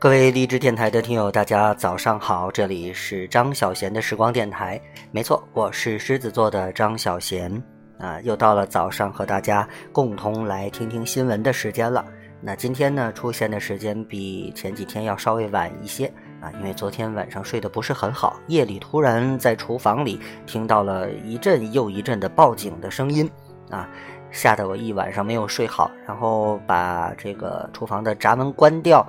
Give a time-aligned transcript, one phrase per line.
[0.00, 4.80] 各位励志电台的听友，大家早上好，这里是张小贤的时光电台。
[5.10, 7.60] 没错，我是狮子座的张小贤
[7.98, 12.04] 啊，又到了早上和大家共同来听听新闻的时间了。
[12.40, 16.06] 那今天呢，出现的时间比前几天要稍微晚一些
[16.40, 23.28] 啊，因为昨天晚上睡得不是很好，夜里突然在厨房里听到了一阵又一阵的报警的声音
[23.68, 23.88] 啊，
[24.30, 29.04] 吓得我一晚上没有睡好，然后把这个厨房的闸门关掉。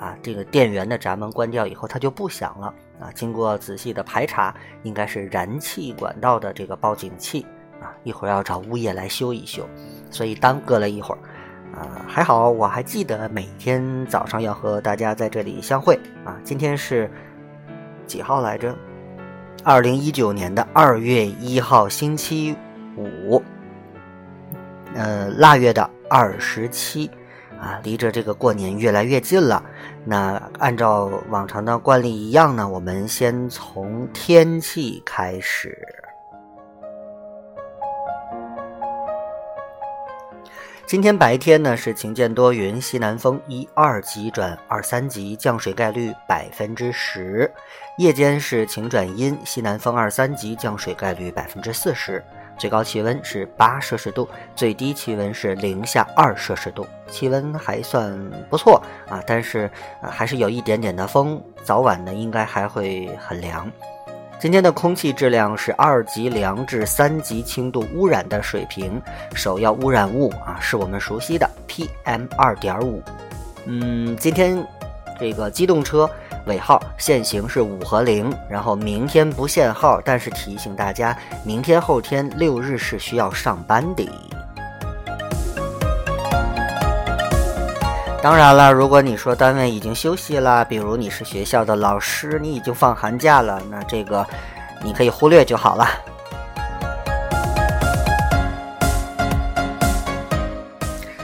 [0.00, 3.12] 啊，这个电源的闸门关掉以后，它就不响了啊。
[3.14, 7.44] 经过仔细的排查，应该是燃气管道的这个报警器
[7.82, 7.92] 啊。
[8.02, 9.68] 一会儿要找物业来修一修，
[10.10, 11.18] 所以耽搁了一会儿
[11.78, 12.02] 啊。
[12.08, 16.34] 还好我还记得每天早上要和大家在这里相会啊。
[16.42, 17.10] 今天是
[18.06, 18.74] 几号来着？
[19.64, 22.56] 二零一九年的二月一号，星期
[22.96, 23.42] 五，
[24.94, 27.10] 呃，腊月的二十七。
[27.60, 29.62] 啊，离着这个过年越来越近了。
[30.04, 35.76] 那按照往常的惯例一样呢，我们先从天气开始。
[40.86, 47.48] 今天白天呢是晴间多云，西南风一二级转二三级，降水概率百分之十。
[47.98, 52.20] 夜间是晴转阴，西南风二三级，降水概率百分之四十。
[52.60, 58.14] 最高气温是八摄氏度，最低气温是零下二摄氏度，气温还算
[58.50, 59.60] 不错啊，但是
[60.02, 63.66] 啊还是有一点点的风，早晚呢应该还会很凉。
[64.38, 69.00] 今天的空气质量是二级良至三级轻度污染的水平，
[69.34, 73.02] 首要污染物啊是我们熟悉的 PM 二点五。
[73.64, 74.62] 嗯，今天
[75.18, 76.08] 这个机动车。
[76.46, 84.08] 尾号限行是五和零，然后明天不限号，但是提醒大家，明天后天六日是需要上班的。
[88.22, 94.26] 当然了，如果你说单位已经休息了，比如你是学校的老师，你已经放寒假了，那这个
[94.82, 95.86] 你可以忽略就好了。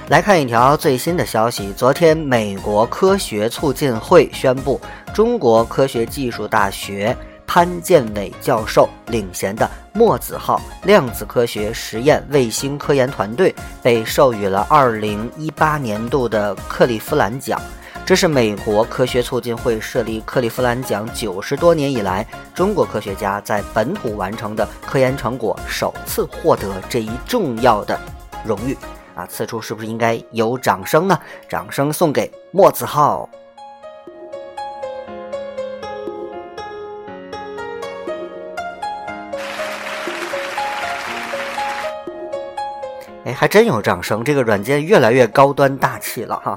[0.09, 4.81] 来看一条最新的消息，昨天美国科学促进会宣布。
[5.13, 13.53] 中国科学技术大学潘建伟教授领衔的墨子号量子科学实验卫星科研团队
[13.83, 17.61] 被授予了2018年度的克利夫兰奖，
[18.05, 22.25] 这是美国科学促进会设立克利夫兰奖九十多年以来，
[22.55, 27.99] 中国科学家在本土完成的科研成果首次获得这一重要的
[28.45, 28.77] 荣誉。
[29.17, 31.19] 啊，此处是不是应该有掌声呢？
[31.49, 33.29] 掌声送给墨子号。
[43.25, 44.23] 哎，还真有掌声！
[44.23, 46.57] 这个软件越来越高端大气了哈。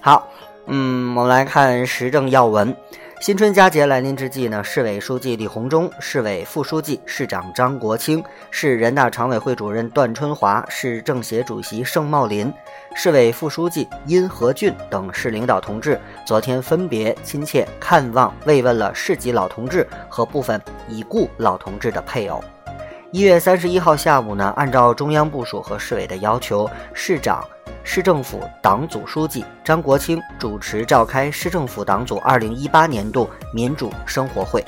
[0.00, 0.26] 好，
[0.66, 2.74] 嗯，我们来看时政要闻。
[3.20, 12.50] 新春佳节来临之际呢，市委书记李鸿忠、市委副书记、市长张国清、市人大常委会主任段春华、市政协主席盛茂林、
[12.94, 20.58] 市委副书记殷和俊等市领导同志，昨天分别亲切看望慰问了市级老同志和部分
[20.88, 22.42] 已故老同志的配偶。
[23.12, 27.44] 一月三十一号下午呢，按照中央部署和市委的要求，市长、
[27.82, 34.64] 市政府党组书记张国清主持召开市政府党组二零一八年度民主生活会。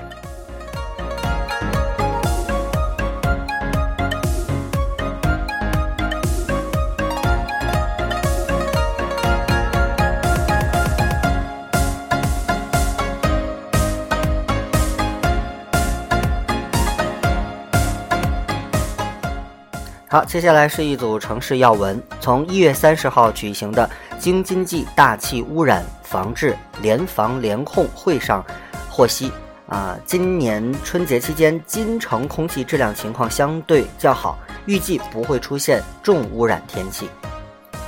[20.12, 21.98] 好，接下来是一组城市要闻。
[22.20, 28.44] 从一月三十号举行的京津冀大气污染防治联防联控会上
[28.90, 29.32] 获悉，
[29.66, 37.08] 啊，今年春节期间京城空气质量情况相对较好，预计不会出现重污染天气。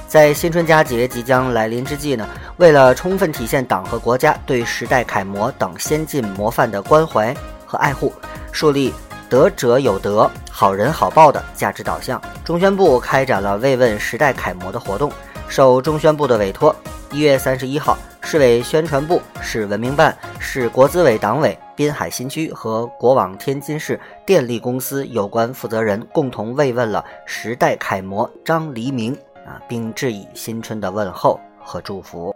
[0.09, 7.37] 在新春佳节即将来临之际呢，为了充分体现党和国家对时代楷模等先进模范的关怀
[7.67, 8.11] 和爱护，
[8.51, 8.95] 树立。
[9.35, 12.23] 德者有德，好人好报的价值导向。
[12.45, 15.11] 中宣部开展了慰问时代楷模的活动。
[15.49, 16.73] 受中宣部的委托，
[17.11, 29.13] 一月三十一号，市委宣传部、市文明办、市国资委党委、滨海新区和国网天津市电力公司有关负责人共同慰问了时代楷模张黎明
[29.45, 32.33] 啊，并致以新春的问候和祝福。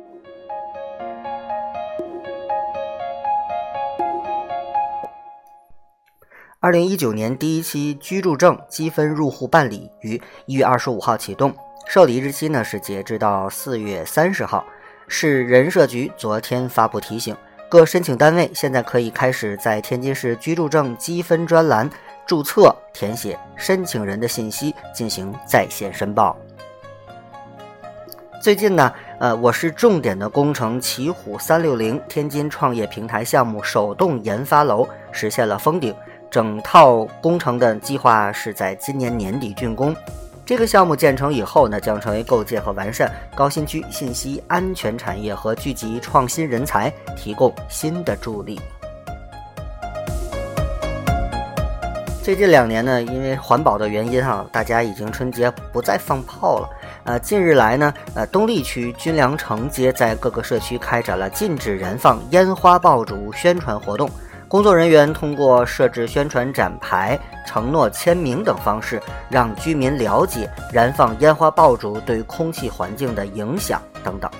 [6.60, 11.54] 二零一九年第一期居住证积分入户办理于一月二十五号启动，
[11.86, 14.66] 受理日期呢是截止到四月三十号。
[15.06, 17.36] 市人社局昨天发布提醒，
[17.68, 21.88] 各申请单位现在可以开始在天津市居住证积分专栏
[22.26, 26.36] 注册，填写申请人的信息，进行在线申报。
[28.42, 35.94] 最近呢，呃，我市重点的工程奇虎三六零天津创业平台项目首栋研发楼实现了封顶，
[36.30, 39.94] 整套工程的计划是在今年年底竣工。
[40.44, 48.58] 这个项目建成以后呢，将成为构建和完善高新区信息安全产业和聚集创新人才提供新的助力。
[52.22, 56.68] 最近两年呢，因为环保的原因哈，大家已经春节不再放炮了。
[57.04, 64.10] 呃，近日来呢，呃，东丽区军粮城街在各个社区开展了禁止燃放烟花爆竹宣传活动。
[64.48, 68.98] 工作人员通过设置宣传展牌、承诺签名等方式，
[69.28, 74.30] 让居民了解燃放烟花爆竹对空气环境的影响等等，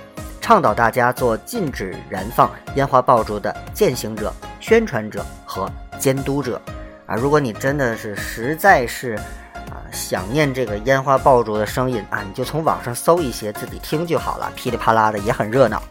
[0.40, 6.58] 倡导大家做禁止燃放烟花爆竹的践行者、宣传者和监督者。
[7.04, 15.82] 啊，如果你真的是实在是啊想念这个烟花爆竹的声音啊，你就从网上搜一些自己听就好了，噼里啪啦的也很热闹。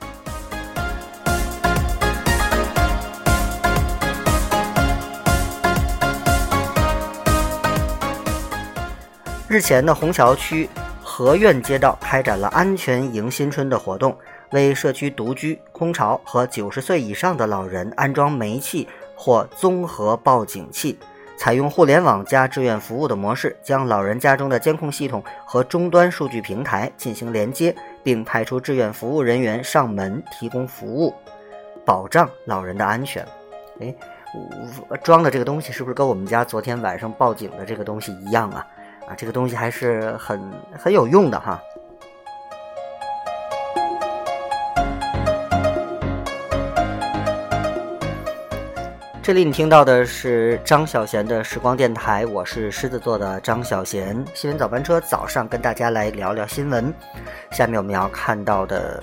[9.49, 10.69] 日前呢，虹桥区
[11.01, 14.13] 和苑街道开展了安全迎新春的活动，
[14.51, 18.85] 为社区独居、空巢和九十岁以上的老人安装煤气
[19.15, 20.99] 或综合报警器，
[21.37, 27.73] 采用互联网加志愿服务的模式，将老人家中的监控系统和终端数据平台进行连接，
[28.03, 31.15] 并派出志愿服务人员上门提供服务，
[31.85, 33.25] 保障老人的安全。
[33.79, 33.95] 哎，
[35.01, 38.67] 装的这个东西是不是跟我们家昨天晚上报警的这个东西一样啊？
[39.07, 40.39] 啊，这个东西还是很
[40.77, 41.57] 很有用的哈。
[49.23, 54.23] 这里你听到的是张小贤的时光电台，我是狮子座的张小贤。
[54.33, 56.93] 新闻早班车早上跟大家来聊聊新闻。
[57.51, 59.01] 下面我们要看到的，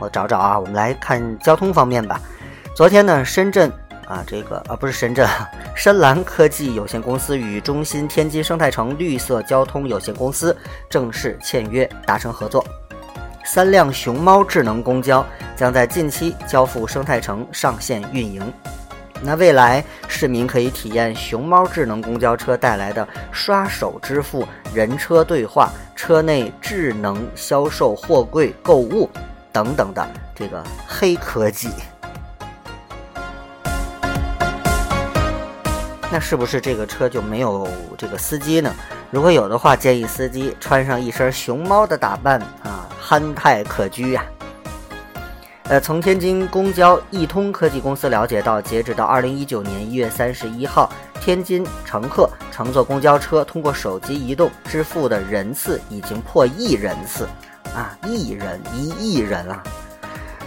[0.00, 2.20] 我找找啊，我们来看交通方面吧。
[2.74, 3.72] 昨天呢，深圳。
[4.06, 5.28] 啊，这个啊不是深圳，
[5.74, 10.56] 深蓝科技有限公司与中心天津生态城绿色交通有限公司
[10.88, 12.64] 正式签约达成合作，
[13.44, 15.26] 三辆熊猫智能公交
[15.56, 18.52] 将在近期交付生态城上线运营。
[19.22, 29.08] 那未来市民可以体验熊猫智能公交车带来的刷手支付、人车对话、车内智能销售货柜购物
[29.50, 31.70] 等等的这个黑科技。
[36.16, 37.68] 那是不是这个车就没有
[37.98, 38.74] 这个司机呢？
[39.10, 44.24] 如果有的话，建议司机穿上一身熊猫的打扮啊，憨态可掬呀。
[45.64, 50.90] 呃，从天津公交易通科技公司了解到，截止到二零一九年一月三十一号，
[51.20, 57.28] 天津乘客乘坐公交车通过手机移动支付的人次已经破亿人次，
[57.74, 59.62] 啊，亿人一亿人啊。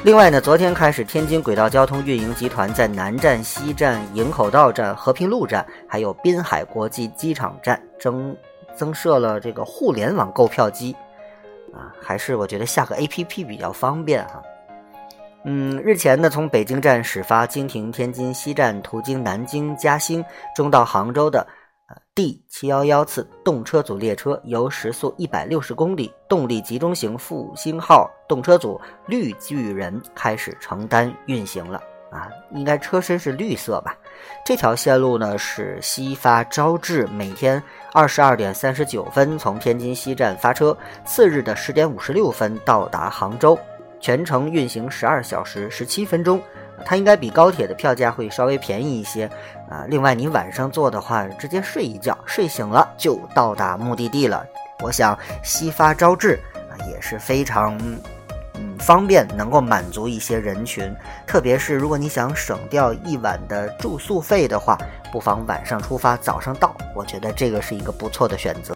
[0.01, 8.36] 另外呢，昨天开始，天津轨道交通运营集团在南站、西站、营口道站、和平路站，还有滨海国际机场站增
[8.74, 10.95] 增设了这个互联网购票机，
[11.73, 14.42] 啊，还是我觉得下个 APP 比较方便哈。
[15.44, 20.23] 嗯，日前呢，从北京站始发经停天津西站，途经南京、嘉兴，
[20.56, 21.45] 中到杭州的。
[22.19, 33.95] D 七幺幺次动车组列车由时速一百六十公里、动力集中型复兴号动车组绿巨人开始承担运行了啊，应该车身是绿色吧？
[34.45, 43.57] 这条线路呢是西发朝至，每天二十二点三十九分从天津西站发车，次日的十点五十六分到达杭州，
[44.02, 46.42] 全程运行十二小时十七分钟。
[46.86, 49.30] 它应该比高铁的票价会稍微便宜一些
[49.69, 49.86] 啊。
[49.88, 54.45] 另外，你晚上坐的话，直接睡一觉，睡醒了就到达目的地了。
[54.81, 57.78] 我想西发招致啊也是非常
[58.56, 60.94] 嗯方便，能够满足一些人群。
[61.28, 64.78] 特别是如果你想省掉一晚的住宿费的话，
[65.12, 66.76] 不妨晚上出发，早上到。
[66.95, 68.76] 我觉得这个是一个不错的选择。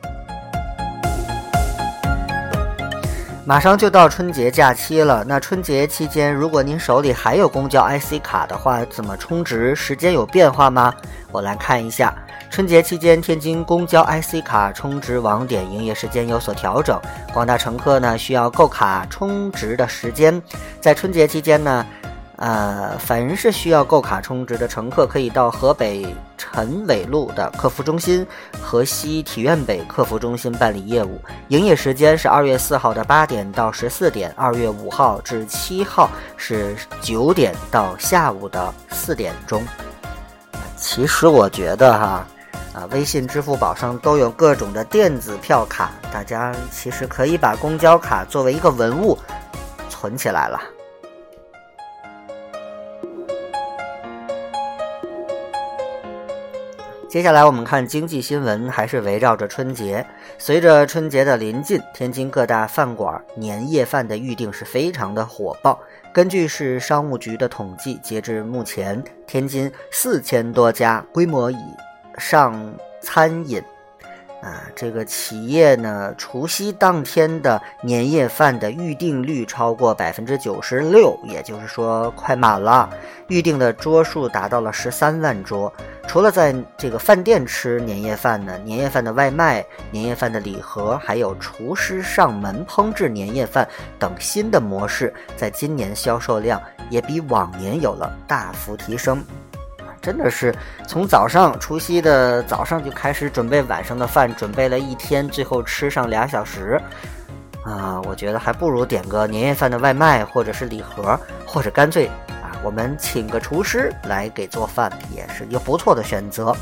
[3.46, 9.76] 马上就到春节假期了，那春节期间，如果您手里还有公交 IC 卡的话，怎么充值？
[9.76, 10.94] 时间有变化吗？
[11.30, 12.16] 我来看一下，
[12.50, 16.98] 春节期间天津公交 IC 卡充值网点营业时间有所调整，
[17.34, 20.42] 广大乘客呢需要购卡充值的时间，
[20.80, 21.86] 在春节期间呢。
[22.44, 26.06] 呃，凡是需要购卡充值的乘客，可以到河北
[26.38, 28.28] 陈纬路的客服中心、
[28.62, 31.22] 河西体院北客服中心办理业务。
[31.48, 39.66] 营业时间是二月四号的八点到十四点，二月五号至七号是九点到下午的四点钟。
[40.76, 42.28] 其实我觉得哈，
[42.74, 49.18] 啊，微信、支付宝上都有各种的电子票卡，大家其实可以把公交卡作为一个文物
[49.88, 50.60] 存起来了。
[57.14, 60.04] 接下来我们看经济新闻，还是围绕着春节。
[60.40, 65.80] 随着春节的临近，天津各大饭馆年夜饭的预订是非常的火爆。
[66.12, 71.64] 根据市商务局的统计，截至目前，天津四千多家规模以
[72.18, 72.60] 上
[73.00, 73.62] 餐饮。
[74.44, 82.90] 啊，这个企业呢，除夕当天的年夜饭的预订率超过百分之九十六，也就是说快满了，
[83.30, 85.72] 预定的桌数达到了十三万桌。
[86.06, 93.66] 除了在这个饭店吃年夜饭呢，年夜饭的外卖、年夜饭的礼盒，还有厨师上门烹制年夜饭
[93.98, 99.24] 等新的模式，在今年销售量也比往年有了大幅提升。
[100.04, 100.54] 真的是
[100.86, 106.78] 从早上除夕的早上就开始准备晚上的饭，准备了一天，最后吃上俩小时，
[107.64, 116.54] 啊，我觉得还不如点个年夜饭的外卖，或者是礼盒，或者干脆啊，我们请个厨师来给做饭，也是一个不错的选择。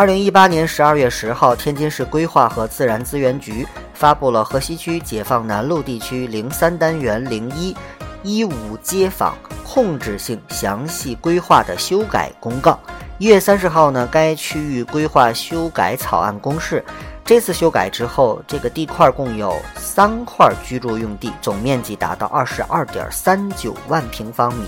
[0.00, 3.66] 二零一八年十二月十号，天津市规划和自然资源局。
[3.92, 7.76] 发布了河西区解放南路地区零三单元零一
[8.22, 12.80] 一五街坊控制性详细规划的修改公告。
[13.18, 16.82] 一月三十号呢，该区域规划修改草案公示。
[17.22, 24.66] 这次修改之后，这个地块共有三块居住用地，总面积达到二十二点三九万平方米，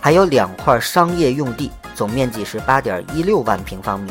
[0.00, 4.10] 还有两块商业用地，总面积是八点一六万平方米。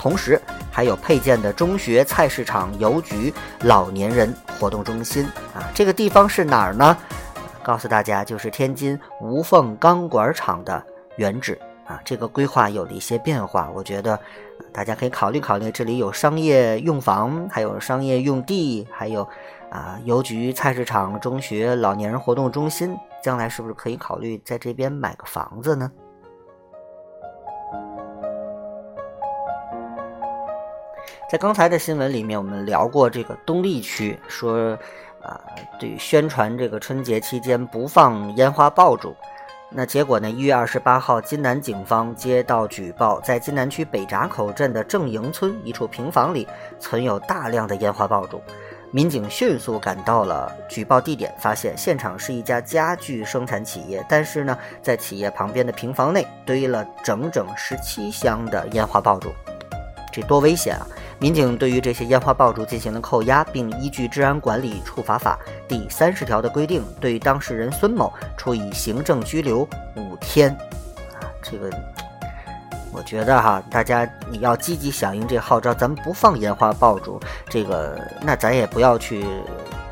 [0.00, 0.40] 同时，
[0.72, 3.30] 还有配建的中学、菜市场、邮局、
[3.64, 6.96] 老年人活动中心啊，这个地方是哪儿呢？
[7.62, 10.82] 告诉大家，就是天津无缝钢管厂的
[11.16, 12.00] 原址啊。
[12.02, 14.18] 这个规划有了一些变化，我觉得
[14.72, 15.70] 大家可以考虑考虑。
[15.70, 19.28] 这里有商业用房，还有商业用地，还有
[19.68, 25.92] 啊邮局、菜市场、中学、老年人活动中心，将来是不是可以考虑在这边买个房子呢？
[31.30, 34.76] 在刚才的新闻里面，我们聊过这个东丽区，说，
[35.22, 35.40] 啊，
[35.78, 39.14] 对宣传这个春节期间不放烟花爆竹。
[39.70, 40.28] 那结果呢？
[40.28, 46.48] 一月二十八号，金南警方接到举报，在金南区北闸口镇的正营村一处平房里
[46.80, 48.42] 存有大量的烟花爆竹。
[48.90, 59.30] 民警迅速赶到了举报地点，发现现场是一家家具生产企业，但是呢，在企业旁边的平房内堆了整整十七箱的烟花爆竹，
[60.12, 60.86] 这多危险啊！
[61.18, 65.38] 民警对于这些烟花爆竹进行了扣押，并依据《治安管理处罚法》
[65.68, 70.50] 第三十条的规定，对当事人孙某处以行政拘留五天。
[70.50, 71.70] 啊，这个，
[72.92, 79.24] 我觉得哈，大家你要积极响应这号召，咱们不放烟花爆竹，这个那咱也不要去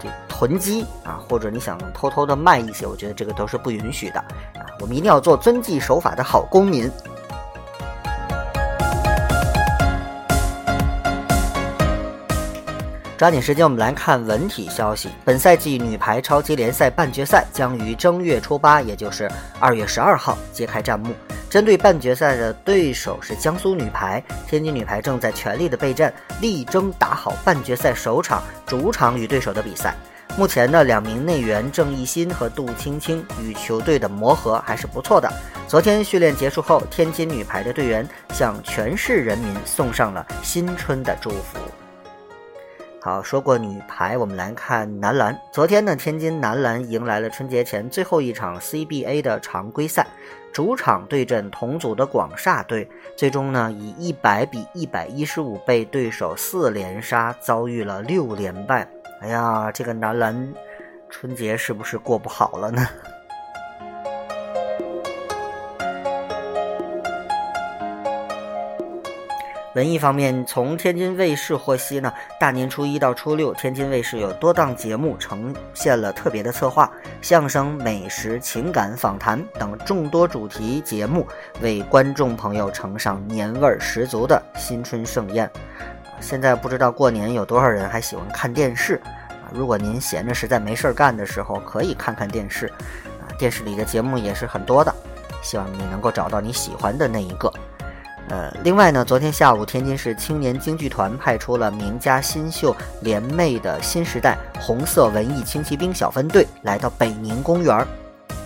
[0.00, 4.18] 这囤积啊，或者你想偷偷的卖一些，我觉得这个都是不允许的
[4.54, 4.64] 啊。
[4.80, 6.90] 我们一定要做遵纪守法的好公民。
[13.18, 15.08] 抓紧时间，我们来看文体消息。
[15.24, 21.12] 本赛季女排超级联赛半决赛将于正月初八，也就是二月十二号揭开战幕。
[21.50, 29.96] 针对半决赛的对手是江苏女排，天津女排正在全力的备战，力争打好半决赛首场主场与对手的比赛。
[30.36, 35.28] 目前呢，两名内援郑义欣和杜青青与球队的磨合还是不错的。
[35.66, 41.58] 昨天训练结束后，天津女排的队员向全市人民送上了新春的祝福。
[43.08, 45.34] 好，说过女排，我们来看男篮。
[45.50, 50.06] 昨天呢，天津男篮迎来了春节前最后一场 CBA 的常规赛，
[50.52, 52.86] 主场对阵同组的广厦队，
[53.16, 58.86] 最终呢以一百比一百一十五被对手四连杀，遭遇了六连败。
[59.22, 60.54] 哎呀，这个男篮
[61.08, 62.86] 春节是不是过不好了呢？
[69.78, 76.90] 文艺方面，从天津卫视获悉呢，大年初一到初六，天津卫视有多档节目呈现了特别的策划，
[77.22, 81.24] 相声、美食、情感访谈等众多主题节目，
[81.60, 85.48] 为观众朋友呈上年味儿十足的新春盛宴。
[86.18, 88.94] 现在不知道过年有多少人还喜欢看电视
[89.28, 89.46] 啊？
[89.54, 94.92] 如果您闲着实在没事儿干的时候，可以看看电视啊，电视里的节目也是很多的，
[95.40, 97.48] 希望你能够找到你喜欢的那一个。
[98.28, 107.86] 呃，另外呢，昨天下午，天津市青年京剧团派出了名家新秀联袂的新时代红色文艺轻骑兵小分队来到北宁公园儿。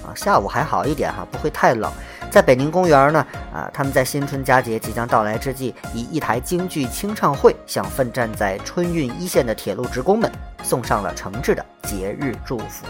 [0.05, 1.91] 啊，下午还好一点哈，不会太冷。
[2.31, 10.31] 在北宁公园呢，啊，他们在新春佳节即将到来之际，以一台京剧清唱会，向奋战在春运一线的铁路职工们
[10.63, 12.87] 送上了诚挚的节日祝福。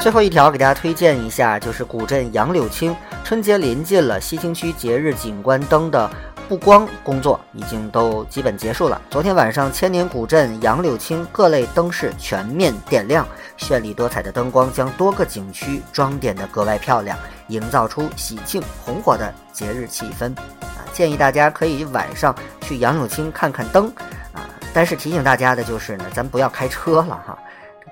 [0.00, 2.96] 最后一条给大家推荐一下，就是古镇杨柳青。
[3.22, 6.10] 春节临近了，西青区节日景观灯的
[6.48, 8.98] 布光工作已经都基本结束了。
[9.10, 13.28] 昨天晚上，千年古镇杨柳青各类灯饰全面点亮，
[13.58, 20.34] 绚丽多彩的灯光将多个景区装点得格外漂亮，营造出喜庆红火的节日气氛。
[20.62, 23.86] 啊，建议大家可以晚上去杨柳青看看灯。
[24.32, 27.38] 啊，但是提醒大家的就是呢，咱不要开车了哈。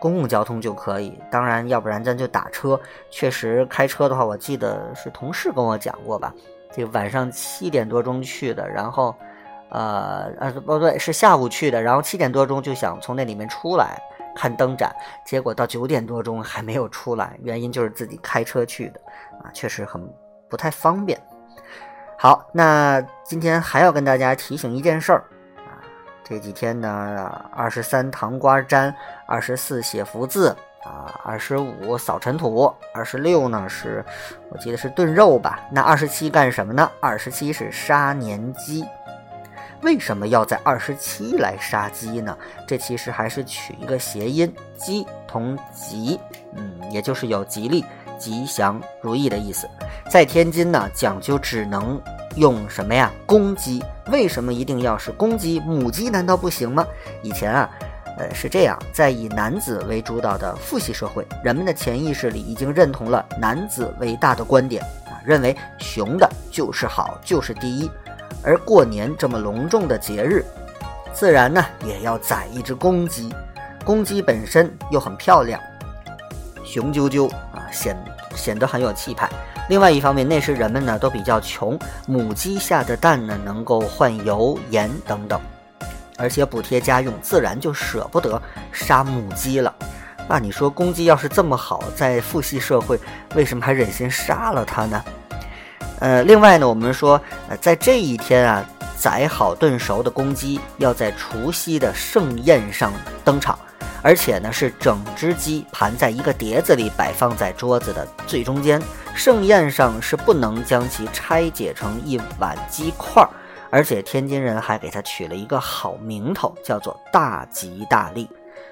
[0.01, 2.79] 公共交通就可以，当然，要不然咱就打车。
[3.11, 6.33] 确实，开车的话，我记得是同事跟我讲过吧。
[6.73, 9.15] 这个晚上七点多钟去的，然后，
[9.71, 14.01] 呃呃，不对，是下午去的，然后七点多钟就想从那里面出来
[14.37, 19.01] 看灯展，结果到九点多钟还没有出来，原因就是自己开车去的，
[19.43, 20.07] 啊，确实很
[20.49, 21.19] 不太方便。
[22.19, 25.25] 好，那今天还要跟大家提醒一件事儿。
[26.29, 28.95] 这几天呢，二十三糖瓜粘，
[29.27, 30.55] 二十四写福字
[30.85, 34.05] 啊，二十五扫尘土，二十六呢是，
[34.51, 35.59] 我记得是炖肉吧。
[35.73, 36.91] 那二十七干什么呢？
[37.01, 38.85] 二十七是杀年鸡。
[39.81, 42.37] 为什么要在二十七来杀鸡呢？
[42.67, 46.21] 这其实还是取一个谐音，鸡同吉，
[46.55, 47.83] 嗯，也就是有吉利、
[48.19, 49.67] 吉祥如意的意思。
[50.11, 51.99] 在天津呢，讲究只能。
[52.39, 53.11] 用什么呀？
[53.27, 53.85] 公鸡？
[54.11, 55.61] 为什么一定要是公鸡？
[55.61, 56.87] 母鸡难道不行吗？
[57.23, 57.69] 以前啊，
[58.17, 67.91] 呃，是这样，在以男子为主导的父系社会，人们的潜意识里已经认同了男子为大的观点啊，认为雄的就是好，就是第一。
[68.43, 70.45] 而过年这么隆重的节日，
[71.13, 73.35] 自然呢也要宰一只公鸡。
[73.85, 75.61] 公鸡本身又很漂亮，
[76.65, 77.97] 雄赳赳啊，显
[78.39, 79.29] 显得很有气派。
[79.69, 85.39] 另外一方面，那时人们呢都比较穷，母鸡下的蛋呢能够换油盐等等，
[86.17, 88.41] 而且补贴家用，自然就舍不得
[88.73, 89.75] 杀母鸡了。
[90.27, 92.99] 那你说公鸡要是这么好，在父系社会，
[93.35, 95.05] 为什么还忍心杀了它呢？
[96.01, 98.65] 呃，另外呢，我们说，呃，在这一天啊，
[98.97, 102.93] 宰好炖熟的公鸡要在除夕的盛宴上
[103.25, 103.59] 登场。
[104.03, 108.81] 而且呢，是整只鸡盘在一个碟子里，摆放在桌子的最中间。
[109.15, 113.29] 盛宴上是不能将其拆解成一碗鸡块儿，
[113.71, 118.31] 而且天津人还给它取了一个好名头，叫做“大吉大利”。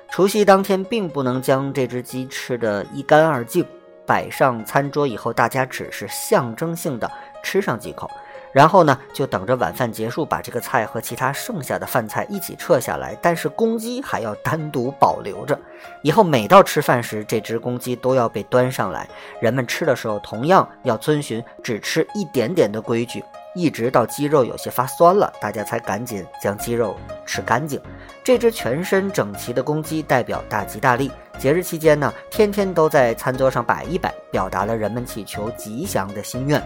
[0.09, 3.67] 除夕当天，并不能将这只鸡吃得一干二净，
[4.07, 7.11] 摆上餐桌以后，大家只是象征性的
[7.43, 8.09] 吃上几口。
[8.57, 13.15] 然后呢，就等着晚饭结束，把这个菜和其他剩下的饭菜一起撤下来。
[13.21, 15.61] 但是公鸡还要单独保留着，
[16.01, 19.07] 以后每到吃饭时，这只公鸡都要被端上来。
[19.43, 23.23] 人们吃的时候，同样要遵循只吃一点点的规矩，
[23.55, 27.79] 一直到鸡肉有些发酸了，大家才赶紧将鸡肉吃干净。
[28.25, 31.13] 这只全身整齐的公鸡代表大吉大利。
[31.39, 36.59] 节日期间呢，天天都在餐桌上摆一摆，表达了人们祈求吉祥的心愿。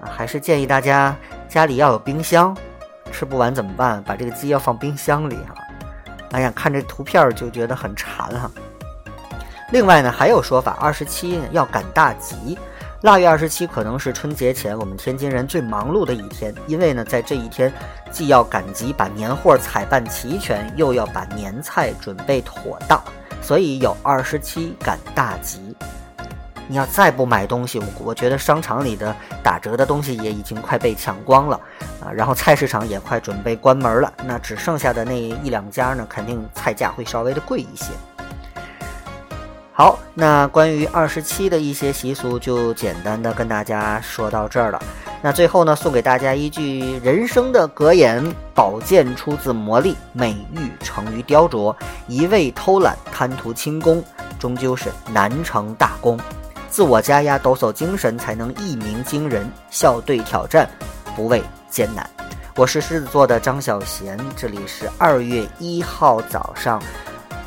[0.00, 1.16] 啊，还是建议大家
[1.48, 2.56] 家里要有冰箱，
[3.12, 4.02] 吃不完怎么办？
[4.04, 5.54] 把这个鸡要放冰箱里哈。
[6.32, 8.50] 哎呀，看这图片就觉得很馋哈。
[9.70, 12.58] 另外呢，还有说法，二十七要赶大集。
[13.02, 17.72] 腊月二十七可能是春节前我们天津人最忙碌的一天，因为呢，在这一天
[18.10, 23.00] 既要赶集把年货采办齐全，又要把年菜准备妥当，
[23.40, 25.76] 所以有二十七赶大集。
[26.68, 31.58] 你要再不买东西，我我觉得商场里的打折的东西也已经快被抢光了
[32.00, 37.86] 啊，然后菜市场也快准备关门了，那只剩下的那一两家呢，肯定菜价会稍微的贵一些。
[39.72, 44.82] 好，那关于二十七的一些习俗就简单的跟大家说到这儿了。
[45.22, 48.22] 那最后呢，送给大家一句人生的格言：
[48.54, 51.74] 宝剑出自磨砺，美玉成于雕琢，
[52.06, 54.04] 一味偷懒贪图轻功，
[54.38, 56.18] 终究是难成大功。
[56.70, 59.50] 自我加压，抖擞精神，才能一鸣惊人。
[59.70, 60.68] 笑对挑战，
[61.16, 62.08] 不畏艰难。
[62.56, 66.80] 我是狮子座的张小贤，这里是二月一号早上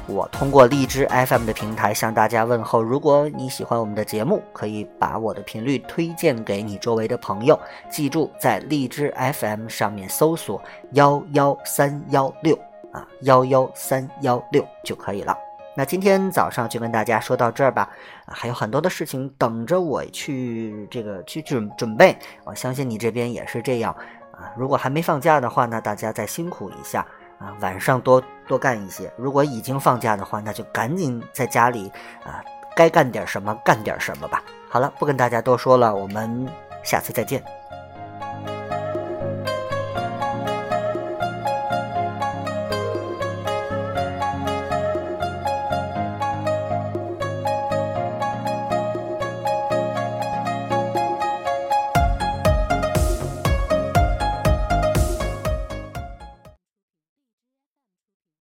[0.07, 2.81] 我通过荔枝 FM 的平台向大家问候。
[2.81, 7.57] 如果你喜欢我们的节目，可以把我的频率推荐给你周围的朋友。
[7.89, 10.61] 记住，在荔枝 FM 上面搜索
[10.93, 12.57] 幺幺三幺六
[12.91, 15.37] 啊，幺幺三幺六就可以了。
[15.75, 17.89] 那今天早上就跟大家说到这儿吧，
[18.27, 22.17] 还有很多的事情等着我去这个去准准备。
[22.43, 23.95] 我相信你这边也是这样
[24.31, 24.51] 啊。
[24.57, 27.05] 如果还没放假的话，那大家再辛苦一下。
[27.39, 29.11] 啊，晚上多多干一些。
[29.17, 31.91] 如果已经放假的话，那就赶紧在家里
[32.23, 32.43] 啊，
[32.75, 34.43] 该干点什么干点什么吧。
[34.69, 36.47] 好了，不跟大家多说了，我们
[36.83, 37.43] 下次再见。